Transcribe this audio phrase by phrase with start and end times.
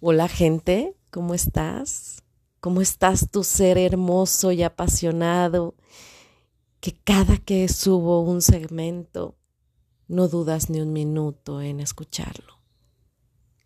[0.00, 2.22] Hola gente, ¿cómo estás?
[2.60, 5.74] ¿Cómo estás tu ser hermoso y apasionado
[6.80, 9.38] que cada que subo un segmento
[10.06, 12.60] no dudas ni un minuto en escucharlo?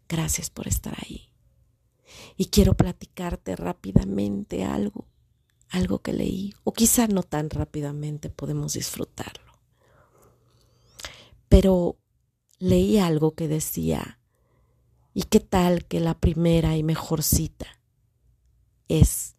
[0.09, 1.33] Gracias por estar ahí.
[2.37, 5.09] Y quiero platicarte rápidamente algo,
[5.69, 9.53] algo que leí, o quizá no tan rápidamente podemos disfrutarlo.
[11.49, 11.99] Pero
[12.61, 14.20] leí algo que decía,
[15.13, 17.67] ¿Y qué tal que la primera y mejor cita
[18.89, 19.37] es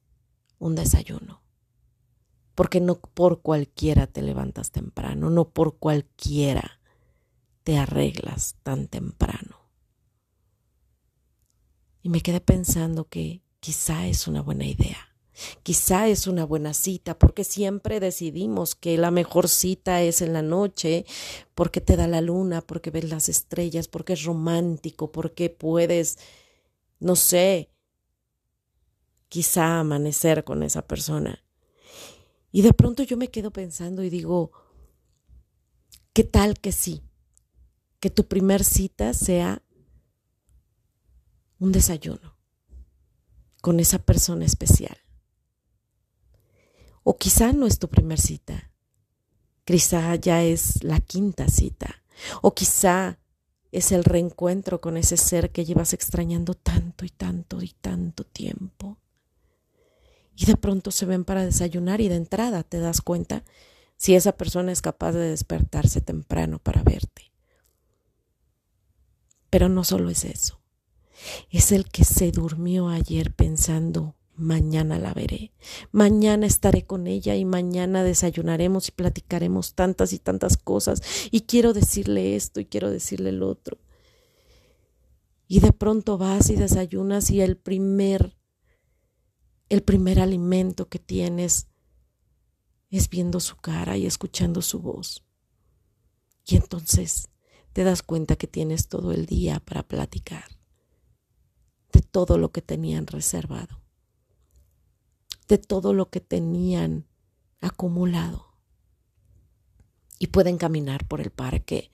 [0.59, 1.41] un desayuno?
[2.55, 6.81] Porque no por cualquiera te levantas temprano, no por cualquiera
[7.63, 9.69] te arreglas tan temprano.
[12.01, 15.10] Y me quedé pensando que quizá es una buena idea.
[15.63, 20.41] Quizá es una buena cita porque siempre decidimos que la mejor cita es en la
[20.41, 21.05] noche,
[21.55, 26.17] porque te da la luna, porque ves las estrellas, porque es romántico, porque puedes,
[26.99, 27.69] no sé,
[29.29, 31.43] quizá amanecer con esa persona.
[32.51, 34.51] Y de pronto yo me quedo pensando y digo,
[36.13, 37.01] ¿qué tal que sí?
[37.99, 39.61] Que tu primer cita sea
[41.59, 42.35] un desayuno
[43.61, 44.97] con esa persona especial.
[47.03, 48.71] O quizá no es tu primer cita.
[49.65, 52.03] Quizá ya es la quinta cita.
[52.41, 53.19] O quizá
[53.71, 58.97] es el reencuentro con ese ser que llevas extrañando tanto y tanto y tanto tiempo.
[60.35, 63.43] Y de pronto se ven para desayunar y de entrada te das cuenta
[63.95, 67.31] si esa persona es capaz de despertarse temprano para verte.
[69.49, 70.61] Pero no solo es eso,
[71.49, 75.53] es el que se durmió ayer pensando mañana la veré,
[75.91, 81.73] mañana estaré con ella y mañana desayunaremos y platicaremos tantas y tantas cosas y quiero
[81.73, 83.77] decirle esto y quiero decirle el otro.
[85.47, 88.37] Y de pronto vas y desayunas y el primer
[89.69, 91.67] el primer alimento que tienes
[92.89, 95.23] es viendo su cara y escuchando su voz.
[96.45, 97.29] Y entonces
[97.71, 100.43] te das cuenta que tienes todo el día para platicar
[101.93, 103.80] de todo lo que tenían reservado
[105.51, 107.09] de todo lo que tenían
[107.59, 108.55] acumulado.
[110.17, 111.91] Y pueden caminar por el parque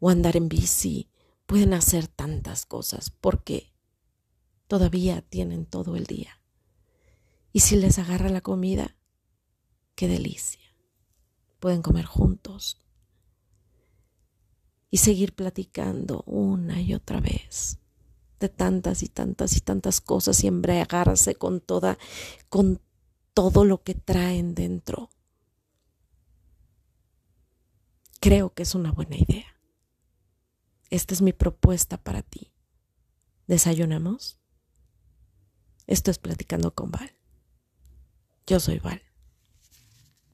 [0.00, 1.08] o andar en bici,
[1.46, 3.72] pueden hacer tantas cosas porque
[4.66, 6.42] todavía tienen todo el día.
[7.54, 8.98] Y si les agarra la comida,
[9.94, 10.76] qué delicia.
[11.58, 12.84] Pueden comer juntos
[14.90, 17.79] y seguir platicando una y otra vez
[18.40, 21.98] de tantas y tantas y tantas cosas y embriagarse con toda,
[22.48, 22.80] con
[23.34, 25.10] todo lo que traen dentro.
[28.18, 29.46] Creo que es una buena idea.
[30.90, 32.52] Esta es mi propuesta para ti.
[33.46, 34.38] ¿Desayunamos?
[35.86, 37.16] Esto es Platicando con Val.
[38.46, 39.02] Yo soy Val.